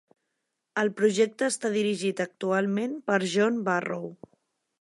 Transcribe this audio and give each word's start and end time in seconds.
El 0.83 0.89
projecte 1.01 1.49
està 1.53 1.71
dirigit 1.77 2.25
actualment 2.27 2.99
per 3.11 3.19
John 3.35 3.63
Barrow. 3.69 4.13